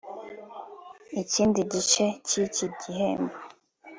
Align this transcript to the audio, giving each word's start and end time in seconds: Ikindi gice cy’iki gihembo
Ikindi 1.21 1.59
gice 1.71 2.05
cy’iki 2.27 2.65
gihembo 2.79 3.35